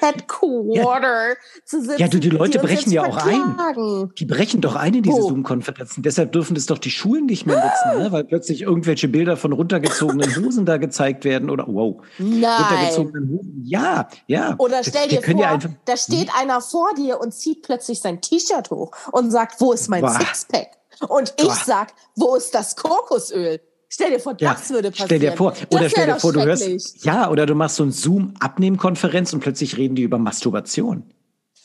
[0.00, 1.34] Headquarter ja.
[1.64, 1.98] zu sitzen.
[1.98, 4.10] Ja, du, die Leute die brechen ja auch ein.
[4.18, 5.28] Die brechen doch ein in diese oh.
[5.28, 6.02] Zoom-Konferenzen.
[6.02, 8.12] Deshalb dürfen das doch die Schulen nicht mehr nutzen, ne?
[8.12, 12.02] weil plötzlich irgendwelche Bilder von runtergezogenen Hosen da gezeigt werden oder wow.
[12.18, 12.44] Nein.
[12.44, 13.62] Runtergezogenen Hosen.
[13.64, 14.54] Ja, ja.
[14.58, 16.40] Oder stell dir vor, ja da steht hm?
[16.40, 20.10] einer vor dir und zieht plötzlich sein T-Shirt hoch und sagt, wo ist mein Boah.
[20.10, 20.68] Sixpack?
[21.08, 21.54] Und ich Boah.
[21.54, 23.60] sag, wo ist das Kokosöl?
[23.94, 25.06] Stell dir vor, das ja, würde passieren.
[25.06, 27.92] Stell dir vor, oder stell dir vor, du hörst, ja, oder du machst so ein
[27.92, 31.12] Zoom-Abnehmkonferenz und plötzlich reden die über Masturbation.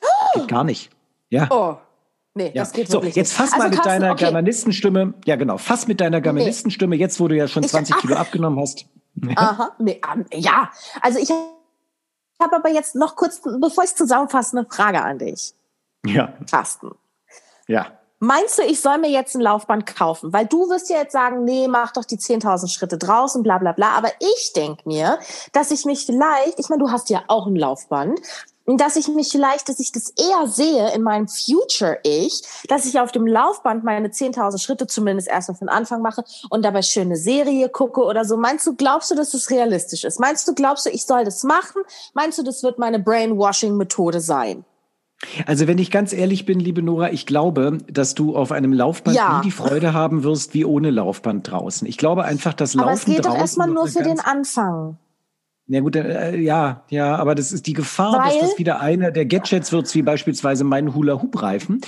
[0.02, 0.40] Oh.
[0.40, 0.90] Geht gar nicht.
[1.30, 1.48] Ja.
[1.50, 1.78] Oh.
[2.34, 2.64] Nee, ja.
[2.64, 4.26] das geht so, jetzt fass also, mal mit Carsten, deiner okay.
[4.26, 7.02] Germanistenstimme, ja genau, fass mit deiner Germanistenstimme, nee.
[7.02, 8.86] jetzt wo du ja schon 20 ich, Kilo abgenommen hast.
[9.36, 10.70] Aha, nee, um, ja.
[11.02, 15.54] Also ich habe aber jetzt noch kurz, bevor ich zusammenfasse, eine Frage an dich.
[16.06, 16.34] Ja.
[16.52, 16.92] Carsten.
[17.70, 17.97] Ja.
[18.20, 20.34] Meinst du, ich soll mir jetzt ein Laufband kaufen?
[20.34, 23.74] Weil du wirst ja jetzt sagen, nee, mach doch die 10.000 Schritte draußen, bla bla
[23.74, 23.92] bla.
[23.92, 25.20] Aber ich denk mir,
[25.54, 28.20] dass ich mich vielleicht, ich meine, du hast ja auch ein Laufband,
[28.66, 33.12] dass ich mich vielleicht, dass ich das eher sehe in meinem Future-Ich, dass ich auf
[33.12, 38.02] dem Laufband meine 10.000 Schritte zumindest erstmal von Anfang mache und dabei schöne Serie gucke
[38.02, 38.36] oder so.
[38.36, 40.20] Meinst du, glaubst du, dass das realistisch ist?
[40.20, 41.84] Meinst du, glaubst du, ich soll das machen?
[42.16, 44.66] Meinst du, das wird meine Brainwashing-Methode sein?
[45.48, 49.18] Also wenn ich ganz ehrlich bin, liebe Nora, ich glaube, dass du auf einem Laufband
[49.18, 49.38] ja.
[49.38, 51.88] nie die Freude haben wirst wie ohne Laufband draußen.
[51.88, 53.04] Ich glaube einfach, dass Laufen draußen.
[53.04, 54.98] Aber es geht doch erstmal nur für den Anfang.
[55.70, 59.12] Ja gut, äh, ja, ja, aber das ist die Gefahr, Weil, dass das wieder einer
[59.12, 61.82] der Gadgets wird, wie beispielsweise mein Hula-Hoop-Reifen,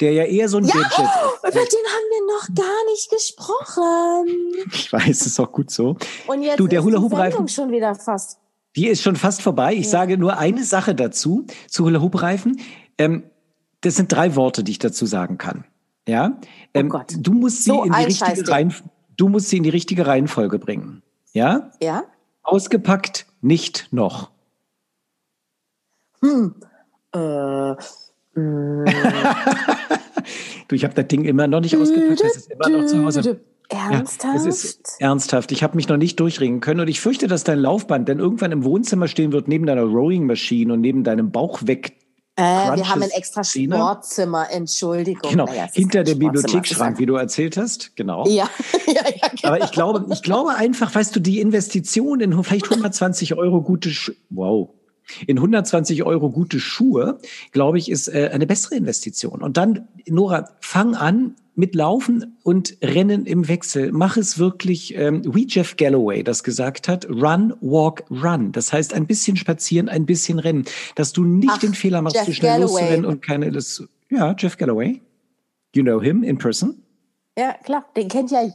[0.00, 1.54] der ja eher so ein ja, Gadget oh, ist.
[1.54, 4.26] Über den haben wir noch gar nicht gesprochen.
[4.72, 5.96] Ich weiß, ist auch gut so.
[6.26, 8.38] Und jetzt du, der Hula-Hoop-Reifen schon wieder fast
[8.76, 9.74] die ist schon fast vorbei.
[9.74, 9.90] Ich ja.
[9.90, 12.60] sage nur eine Sache dazu, zu Hula-Hoop-Reifen.
[12.98, 13.24] Ähm,
[13.80, 15.64] das sind drei Worte, die ich dazu sagen kann.
[16.08, 18.72] Ja, oh ähm, oh du musst sie so in die richtige Reihen,
[19.16, 21.02] du musst sie in die richtige Reihenfolge bringen.
[21.32, 21.72] Ja?
[21.82, 22.04] Ja.
[22.42, 24.30] Ausgepackt, nicht noch.
[26.20, 26.54] Hm.
[27.12, 27.18] Äh,
[30.68, 32.22] du, ich habe das Ding immer noch nicht ausgepackt.
[32.22, 33.40] Das ist immer noch zu Hause.
[33.68, 34.24] Ernsthaft?
[34.24, 35.52] Ja, es ist ernsthaft.
[35.52, 38.52] Ich habe mich noch nicht durchringen können und ich fürchte, dass dein Laufband dann irgendwann
[38.52, 41.96] im Wohnzimmer stehen wird, neben deiner Rowing-Maschine und neben deinem Bauch weg.
[42.38, 45.30] Äh, wir haben ein extra Sportzimmer, Entschuldigung.
[45.30, 47.96] Genau, naja, hinter dem Bibliothekschrank, wie du erzählt hast.
[47.96, 48.26] Genau.
[48.28, 48.48] Ja,
[48.86, 49.54] ja, ja genau.
[49.54, 53.88] Aber ich glaube, ich glaube einfach, weißt du, die Investition in vielleicht 120 Euro gute,
[53.88, 54.68] Sch wow,
[55.26, 57.18] in 120 Euro gute Schuhe,
[57.52, 59.42] glaube ich, ist äh, eine bessere Investition.
[59.42, 63.90] Und dann, Nora, fang an, mit Laufen und Rennen im Wechsel.
[63.90, 68.52] Mach es wirklich, ähm, wie Jeff Galloway das gesagt hat, run, walk, run.
[68.52, 70.66] Das heißt, ein bisschen spazieren, ein bisschen rennen.
[70.94, 72.80] Dass du nicht Ach, den Fehler machst, Jeff zu schnell Galloway.
[72.80, 75.00] loszurennen und keine, das, ja, Jeff Galloway.
[75.74, 76.82] You know him in person?
[77.38, 78.50] Ja, klar, den kennt ja.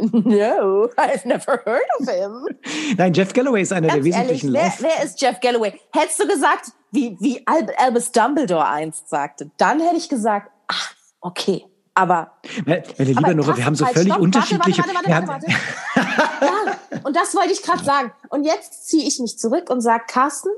[0.12, 2.48] No, I've never heard of him.
[2.96, 4.82] Nein, Jeff Galloway ist einer Ganz der ehrlich, wesentlichen wer, Lauf.
[4.82, 5.80] wer ist Jeff Galloway?
[5.92, 10.94] Hättest du gesagt, wie, wie Al Albus Dumbledore einst sagte, dann hätte ich gesagt, ach,
[11.20, 11.64] okay.
[11.94, 12.32] Aber
[12.64, 14.82] Meine meine liebe Nora, wir haben so halt, völlig stopp, unterschiedliche.
[14.82, 15.46] Warte, warte, warte.
[15.50, 18.12] ja, und das wollte ich gerade sagen.
[18.30, 20.50] Und jetzt ziehe ich mich zurück und sage, Carsten,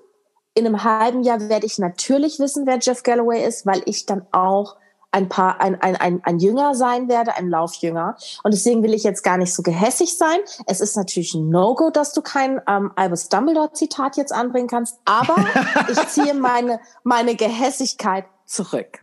[0.55, 4.27] in einem halben Jahr werde ich natürlich wissen, wer Jeff Galloway ist, weil ich dann
[4.31, 4.77] auch
[5.13, 8.17] ein paar, ein, ein, ein, ein Jünger sein werde, ein Laufjünger.
[8.43, 10.39] Und deswegen will ich jetzt gar nicht so gehässig sein.
[10.67, 15.37] Es ist natürlich ein No-Go, dass du kein ähm, Albus Dumbledore-Zitat jetzt anbringen kannst, aber
[15.91, 19.01] ich ziehe meine, meine Gehässigkeit zurück.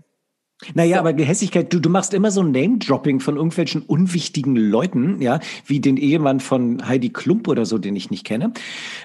[0.74, 1.00] Naja, So.
[1.00, 5.80] aber Gehässigkeit, du, du machst immer so ein Name-Dropping von irgendwelchen unwichtigen Leuten, ja, wie
[5.80, 8.52] den Ehemann von Heidi Klump oder so, den ich nicht kenne.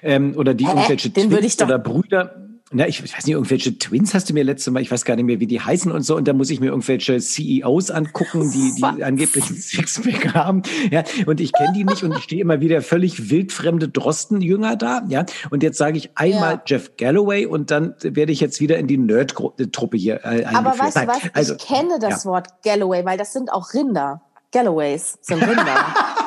[0.02, 0.72] Ähm, oder die Hä?
[0.72, 2.43] irgendwelche Twins oder Brüder.
[2.76, 5.24] Na, ich weiß nicht, irgendwelche Twins hast du mir letzte Mal, ich weiß gar nicht
[5.24, 8.74] mehr, wie die heißen und so, und da muss ich mir irgendwelche CEOs angucken, die,
[8.74, 12.60] die angeblich ein Sixpack haben, ja, und ich kenne die nicht und ich stehe immer
[12.60, 16.62] wieder völlig wildfremde Drostenjünger da, ja, und jetzt sage ich einmal Ja.
[16.66, 20.96] Jeff Galloway und dann werde ich jetzt wieder in die Nerd-Truppe hier äh, Aber weißt
[20.96, 21.18] du was?
[21.32, 22.30] also, ich kenne das ja.
[22.30, 24.20] Wort Galloway, weil das sind auch Rinder.
[24.52, 25.64] Galloways sind Rinder.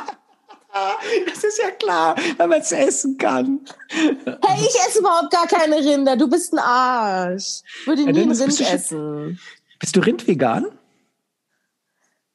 [0.73, 3.62] Das ist ja klar, weil man es essen kann.
[3.89, 6.15] hey, ich esse überhaupt gar keine Rinder.
[6.17, 7.62] Du bist ein Arsch.
[7.82, 9.39] Ich würde Ja, nie dann ein bist Rind du schon- essen.
[9.80, 10.65] Bist du Rindvegan?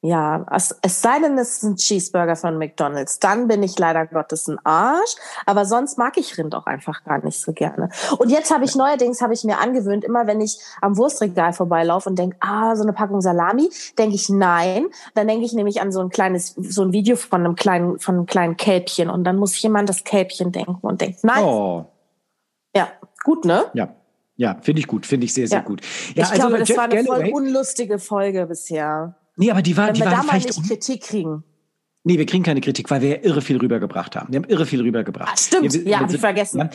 [0.05, 3.19] Ja, es, es sei denn, es ist ein Cheeseburger von McDonald's.
[3.19, 5.15] Dann bin ich leider Gottes ein Arsch.
[5.45, 7.87] Aber sonst mag ich Rind auch einfach gar nicht so gerne.
[8.17, 12.09] Und jetzt habe ich neuerdings, habe ich mir angewöhnt, immer wenn ich am Wurstregal vorbeilaufe
[12.09, 14.87] und denke, ah, so eine Packung Salami, denke ich nein.
[15.13, 18.15] Dann denke ich nämlich an so ein kleines, so ein Video von einem kleinen, von
[18.15, 19.09] einem kleinen Kälbchen.
[19.09, 21.85] Und dann muss an das Kälbchen denken und denkt, nein, Oh,
[22.75, 22.89] ja,
[23.23, 23.67] gut, ne?
[23.73, 23.87] ja.
[24.35, 25.63] Ja, finde ich gut, finde ich sehr, sehr Ja.
[25.63, 25.81] gut.
[26.15, 29.15] Ja, ich glaube, das Jeff war eine Galloway, voll unlustige Folge bisher.
[29.35, 31.43] Nee, aber die war, Wenn die wir war da mal nicht Kritik kriegen.
[32.03, 34.31] nee, wir kriegen keine Kritik, weil wir ja irre viel rübergebracht haben.
[34.33, 35.31] Wir haben irre viel rübergebracht.
[35.33, 35.73] Ah, stimmt.
[35.73, 36.69] Wir- wir- Ja, wir hab ich vergessen.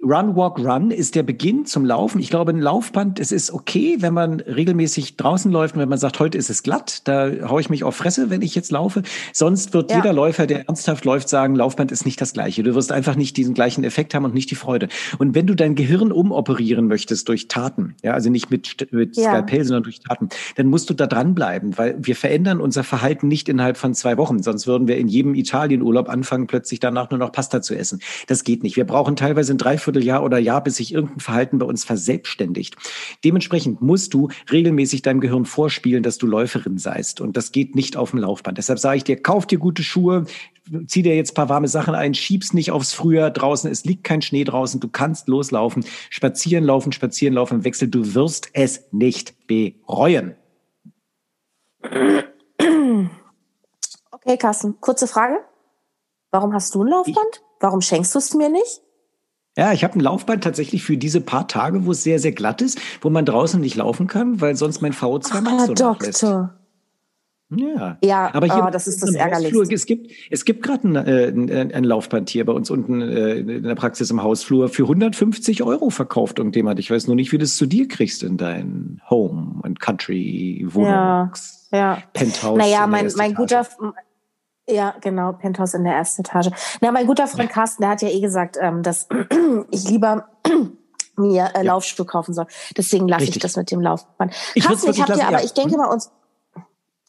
[0.00, 2.20] Run, Walk, Run ist der Beginn zum Laufen.
[2.20, 5.98] Ich glaube, ein Laufband, es ist okay, wenn man regelmäßig draußen läuft und wenn man
[5.98, 9.02] sagt, heute ist es glatt, da haue ich mich auf Fresse, wenn ich jetzt laufe.
[9.32, 9.96] Sonst wird Ja.
[9.96, 12.62] jeder Läufer, der ernsthaft läuft, sagen, Laufband ist nicht das Gleiche.
[12.62, 14.86] Du wirst einfach nicht diesen gleichen Effekt haben und nicht die Freude.
[15.18, 19.24] Und wenn du dein Gehirn umoperieren möchtest durch Taten, ja, also nicht mit, mit Ja.
[19.24, 23.48] Skalpell, sondern durch Taten, dann musst du da dranbleiben, weil wir verändern unser Verhalten nicht
[23.48, 24.44] innerhalb von zwei Wochen.
[24.44, 27.98] Sonst würden wir in jedem Italienurlaub anfangen, plötzlich danach nur noch Pasta zu essen.
[28.28, 28.76] Das geht nicht.
[28.76, 29.58] Wir brauchen teilweise ein
[29.92, 32.76] Dreivierteljahr oder Jahr, bis sich irgendein Verhalten bei uns verselbstständigt.
[33.24, 37.20] Dementsprechend musst du regelmäßig deinem Gehirn vorspielen, dass du Läuferin seist.
[37.20, 38.58] Und das geht nicht auf dem Laufband.
[38.58, 40.26] Deshalb sage ich dir, kauf dir gute Schuhe,
[40.86, 43.70] zieh dir jetzt ein paar warme Sachen ein, schieb's nicht aufs Frühjahr draußen.
[43.70, 44.80] Es liegt kein Schnee draußen.
[44.80, 47.88] Du kannst loslaufen, spazieren laufen, spazieren laufen im Wechsel.
[47.88, 50.34] Du wirst es nicht bereuen.
[54.10, 55.38] Okay, Carsten, kurze Frage.
[56.30, 57.42] Warum hast du ein Laufband?
[57.60, 58.82] Warum schenkst du es mir nicht?
[59.58, 62.62] Ja, ich habe ein Laufband tatsächlich für diese paar Tage, wo es sehr, sehr glatt
[62.62, 65.74] ist, wo man draußen nicht laufen kann, weil sonst mein VO2 Max Ah, so.
[65.74, 66.54] Doktor.
[67.50, 67.98] Ja.
[68.04, 69.58] Ja, aber hier oh, das ist das Ärgerlichste.
[69.58, 73.00] Hausflur, es gibt, es gibt gerade ein, äh, ein, ein Laufband hier bei uns unten
[73.00, 76.78] äh, in der Praxis im Hausflur für 150 Euro verkauft irgendjemand.
[76.78, 80.64] Ich weiß nur nicht, wie du es zu dir kriegst in dein Home and Country
[80.68, 80.88] Wohnung.
[80.88, 81.32] Ja,
[81.72, 81.98] ja.
[82.12, 82.58] Penthouse.
[82.58, 83.66] Naja, mein, mein guter.
[84.68, 86.50] Ja, genau, Penthouse in der ersten Etage.
[86.80, 89.08] Na, mein guter Freund Carsten, der hat ja eh gesagt, ähm, dass
[89.70, 90.28] ich lieber
[91.16, 92.46] mir äh, Laufschuhe kaufen soll.
[92.76, 94.34] Deswegen lasse ich das mit dem Laufband.
[94.54, 95.44] Ich Carsten, ich habe dir, aber ja.
[95.44, 95.78] ich denke Hm?
[95.78, 96.10] mal, uns,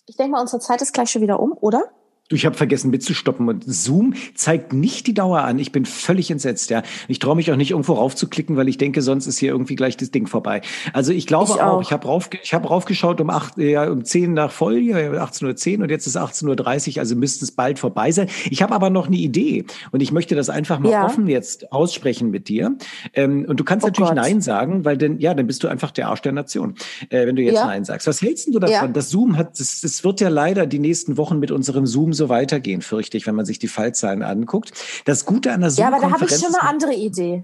[0.06, 1.92] ich denke mal, unsere Zeit ist gleich schon wieder um, oder?
[2.30, 5.58] Du, ich habe vergessen mitzustoppen und Zoom zeigt nicht die Dauer an.
[5.58, 6.84] Ich bin völlig entsetzt, ja.
[7.08, 9.98] Ich traue mich auch nicht irgendwo raufzuklicken, weil ich denke, sonst ist hier irgendwie gleich
[9.98, 10.62] das Ding vorbei.
[10.94, 11.78] Also ich glaube ich auch.
[11.78, 14.98] auch, ich habe rauf, ich hab raufgeschaut um acht, ja, um zehn nach voll, ja,
[14.98, 18.30] 18.10 Uhr und jetzt ist 18.30 Uhr, also müsste es bald vorbei sein.
[18.52, 21.06] Ich habe aber noch eine Idee und ich möchte das einfach mal ja.
[21.06, 22.78] offen jetzt aussprechen mit dir.
[23.16, 24.18] Ähm, und du kannst oh natürlich Gott.
[24.18, 26.76] Nein sagen, weil dann, ja, dann bist du einfach der Arsch der Nation,
[27.10, 27.66] äh, wenn du jetzt ja.
[27.66, 28.06] Nein sagst.
[28.06, 28.94] Was hältst du davon?
[28.94, 32.30] Das Zoom hat, das, das wird ja leider die nächsten Wochen mit unserem Zoom so
[32.30, 34.72] weitergehen, fürchte ich, wenn man sich die Fallzahlen anguckt.
[35.06, 37.44] Das Gute an der Zoom Ja, aber da habe ich schon eine andere Idee.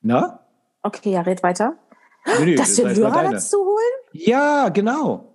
[0.00, 0.40] Na?
[0.82, 1.74] Okay, ja, red weiter.
[2.26, 4.00] Nee, nee, Dass wir Hörer dazu holen?
[4.12, 5.34] Ja, genau.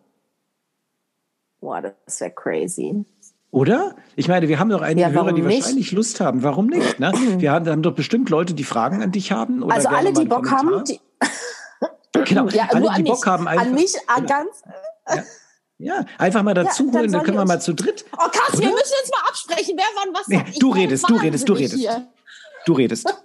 [1.60, 3.06] Boah, das wäre crazy.
[3.52, 3.96] Oder?
[4.15, 5.63] Ich meine, wir haben doch einige ja, Hörer, die nicht?
[5.63, 6.44] wahrscheinlich Lust haben.
[6.44, 7.00] Warum nicht?
[7.00, 7.12] Ne?
[7.38, 9.63] Wir haben, haben, doch bestimmt Leute, die Fragen an dich haben.
[9.72, 10.84] Also alle, die Bock haben.
[10.84, 11.00] Die
[12.26, 13.48] genau, ja, alle, die Bock haben.
[13.48, 14.28] Einfach, an mich genau.
[14.28, 14.63] ganz.
[15.08, 15.24] Ja.
[15.78, 18.06] Ja, einfach mal dazu ja, holen, dann, können wir mal zu dritt.
[18.14, 20.54] Oh, Carsten, wir müssen jetzt mal absprechen, wer wann was sagt.
[20.54, 21.76] Nee, du redest, du redest, du redest.
[21.76, 22.08] Hier.
[22.66, 23.14] Du redest.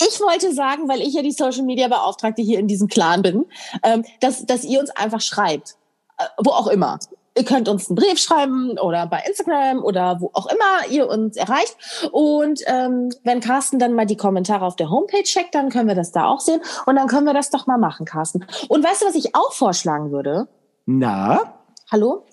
[0.00, 3.46] Ich wollte sagen, weil ich ja die Social Media Beauftragte hier in diesem Clan bin,
[3.84, 5.76] ähm, dass, dass ihr uns einfach schreibt.
[6.18, 6.98] Äh, wo auch immer
[7.36, 11.36] ihr könnt uns einen Brief schreiben oder bei Instagram oder wo auch immer ihr uns
[11.36, 11.76] erreicht.
[12.12, 15.94] Und ähm, wenn Carsten dann mal die Kommentare auf der Homepage checkt, dann können wir
[15.94, 16.60] das da auch sehen.
[16.86, 18.46] Und dann können wir das doch mal machen, Carsten.
[18.68, 20.48] Und weißt du, was ich auch vorschlagen würde?
[20.86, 21.60] Na?
[21.90, 22.24] Hallo?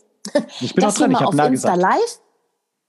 [0.59, 1.77] Ich bin auch dran, ich habe Insta gesagt.
[1.77, 2.21] Live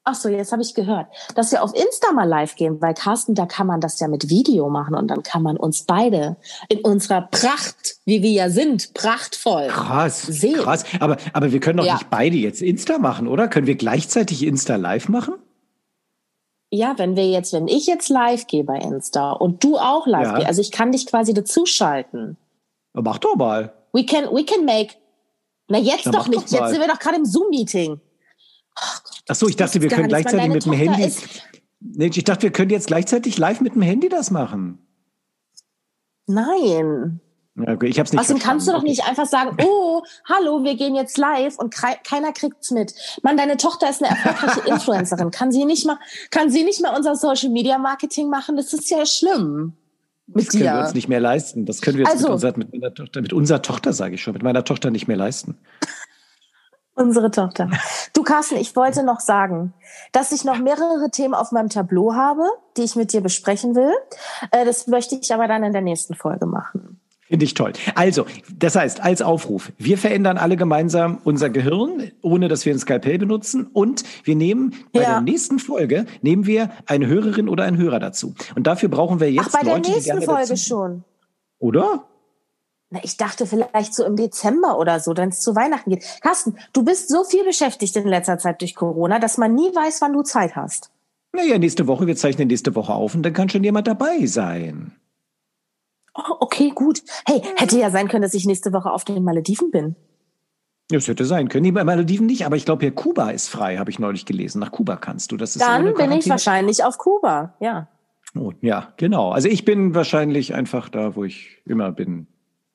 [0.05, 3.37] Ach so, jetzt habe ich gehört, dass wir auf Insta mal live gehen, weil Carsten,
[3.37, 6.37] da kann man das ja mit Video machen und dann kann man uns beide
[6.69, 10.59] in unserer Pracht, wie wir ja sind, prachtvoll krass, sehen.
[10.59, 11.95] Krass, aber aber wir können doch ja.
[11.95, 13.47] nicht beide jetzt Insta machen, oder?
[13.47, 15.35] Können wir gleichzeitig Insta live machen?
[16.71, 20.27] Ja, wenn wir jetzt, wenn ich jetzt live gehe bei Insta und du auch live
[20.27, 20.35] ja.
[20.37, 22.37] gehst, also ich kann dich quasi dazuschalten.
[22.93, 23.73] Mach doch mal.
[23.93, 24.95] We can, we can make.
[25.69, 26.51] Na jetzt doch nicht.
[26.51, 28.01] Doch jetzt sind wir doch gerade im Zoom-Meeting.
[28.75, 31.13] Ach so, ich dachte, wir können gleichzeitig mit dem Handy.
[31.81, 34.79] Nee, ich dachte, wir können jetzt gleichzeitig live mit dem Handy das machen.
[36.27, 37.21] Nein.
[37.55, 40.95] Okay, ich hab's nicht Außerdem kannst du doch nicht einfach sagen, oh, hallo, wir gehen
[40.95, 42.95] jetzt live und keiner kriegt's mit.
[43.23, 45.31] Mann, deine Tochter ist eine erfolgreiche Influencerin.
[45.31, 45.99] Kann sie nicht mal,
[46.31, 48.57] kann sie nicht mal unser Social Media Marketing machen?
[48.57, 49.75] Das ist ja schlimm.
[50.29, 50.73] Mit das können dir.
[50.73, 51.67] wir uns nicht mehr leisten.
[51.67, 54.23] Das können wir jetzt also, mit, unserer, mit, meiner Tochter, mit unserer Tochter, sage ich
[54.23, 55.59] schon, mit meiner Tochter nicht mehr leisten.
[56.95, 57.71] Unsere Tochter.
[58.13, 59.73] Du, Carsten, ich wollte noch sagen,
[60.13, 62.43] dass ich noch mehrere Themen auf meinem Tableau habe,
[62.77, 63.93] die ich mit dir besprechen will.
[64.51, 67.01] Äh, das möchte ich aber dann in der nächsten Folge machen.
[67.33, 67.73] Finde ich toll.
[67.95, 72.79] Also, das heißt, als Aufruf, wir verändern alle gemeinsam unser Gehirn, ohne dass wir ein
[72.79, 73.71] Skalpell benutzen.
[73.73, 75.13] Und wir nehmen bei ja.
[75.13, 78.35] der nächsten Folge, nehmen wir eine Hörerin oder einen Hörer dazu.
[78.55, 81.05] Und dafür brauchen wir jetzt Ach, bei Leute, der nächsten die Folge dazu, schon.
[81.59, 82.05] Oder?
[82.93, 86.05] Na, ich dachte vielleicht so im Dezember oder so, wenn es zu Weihnachten geht.
[86.21, 90.03] Carsten, du bist so viel beschäftigt in letzter Zeit durch Corona, dass man nie weiß,
[90.03, 90.91] wann du Zeit hast.
[91.33, 94.93] Naja, nächste Woche, wir zeichnen nächste Woche auf und dann kann schon jemand dabei sein.
[96.15, 97.03] Oh, okay, gut.
[97.25, 99.97] Hey, hätte ja sein können, dass ich nächste Woche auf den Malediven bin.
[100.89, 101.63] Das hätte sein können.
[101.63, 104.59] Nee, bei Malediven nicht, aber ich glaube, hier Kuba ist frei, habe ich neulich gelesen.
[104.59, 105.39] Nach Kuba kannst du.
[105.39, 107.89] Das ist Dann bin ich wahrscheinlich auf Kuba, ja.
[108.39, 109.31] Oh, ja, genau.
[109.31, 112.27] Also ich bin wahrscheinlich einfach da, wo ich immer bin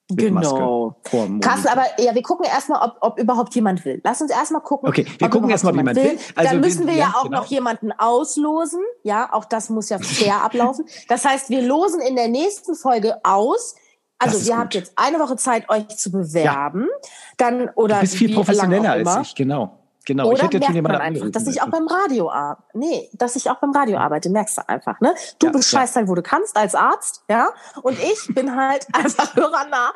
[0.10, 0.96] genau.
[1.42, 4.02] Carsten, aber ja, wir gucken erstmal, ob, ob überhaupt jemand will.
[4.04, 4.88] Lass uns erstmal gucken.
[4.88, 6.12] Okay, wir gucken erstmal, ob jemand will.
[6.12, 6.20] will.
[6.36, 7.40] Also Dann müssen wir, wir ja auch genau.
[7.40, 8.82] noch jemanden auslosen.
[9.04, 10.86] Ja, auch das muss ja fair ablaufen.
[11.10, 13.76] Das heißt, wir losen in der nächsten Folge aus.
[14.20, 14.64] Also ihr gut.
[14.64, 16.88] habt jetzt eine Woche Zeit, euch zu bewerben.
[16.90, 17.10] Ja.
[17.38, 19.77] Dann oder du bist viel professioneller als ich, genau.
[20.08, 22.64] Genau, Oder ich hätte jetzt merkt man einfach, dass ich auch beim Radio arbeite.
[22.76, 25.14] Nee, dass ich auch beim Radio arbeite, merkst du einfach, ne?
[25.38, 26.00] Du ja, bescheißt ja.
[26.00, 27.50] halt, wo du kannst als Arzt, ja?
[27.82, 29.92] Und ich bin halt einfach hörernah.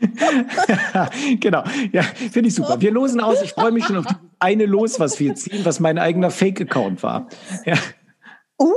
[1.40, 1.62] genau,
[1.92, 2.80] ja, finde ich super.
[2.80, 3.42] Wir losen aus.
[3.42, 4.06] Ich freue mich schon auf
[4.40, 7.28] eine Los, was wir ziehen, was mein eigener Fake-Account war.
[7.64, 7.76] Ja.
[8.60, 8.72] Uh,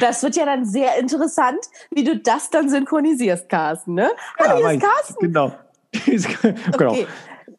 [0.00, 4.10] das wird ja dann sehr interessant, wie du das dann synchronisierst, Carsten, ne?
[4.38, 5.20] Hallo, ja, hier ist Carsten.
[5.20, 5.52] Genau.
[6.72, 6.92] genau.
[6.92, 7.06] Okay.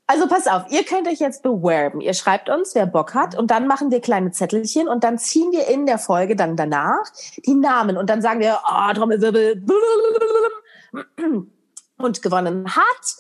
[0.09, 2.01] Also pass auf, ihr könnt euch jetzt bewerben.
[2.01, 5.51] Ihr schreibt uns, wer Bock hat, und dann machen wir kleine Zettelchen und dann ziehen
[5.51, 7.03] wir in der Folge dann danach
[7.45, 9.63] die Namen und dann sagen wir, oh, Trommelwirbel,
[11.99, 13.15] und gewonnen hat.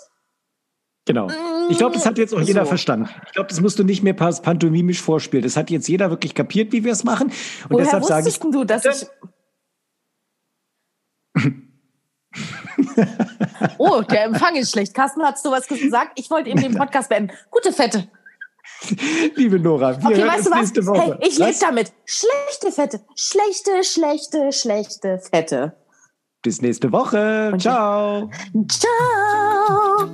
[1.05, 1.27] Genau.
[1.69, 2.69] Ich glaube, das hat jetzt auch jeder so.
[2.69, 3.07] verstanden.
[3.27, 5.43] Ich glaube, das musst du nicht mehr pantomimisch vorspielen.
[5.43, 7.27] Das hat jetzt jeder wirklich kapiert, wie wir es machen.
[7.27, 7.35] Und
[7.69, 8.39] Woher deshalb sage ich.
[8.39, 9.07] du, dass ich
[13.77, 14.93] oh, der Empfang ist schlecht.
[14.93, 16.11] Carsten, hast du was gesagt?
[16.15, 17.31] Ich wollte eben den Podcast beenden.
[17.49, 18.07] Gute Fette.
[19.35, 21.17] Liebe Nora, wir okay, weißt uns nächste Woche.
[21.19, 21.91] Hey, ich lebe damit.
[22.05, 23.01] Schlechte Fette.
[23.15, 25.75] Schlechte, schlechte, schlechte Fette.
[26.41, 27.53] Bis nächste Woche.
[27.57, 28.29] Ciao.
[28.69, 30.09] Ciao.